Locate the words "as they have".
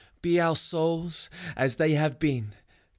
1.55-2.17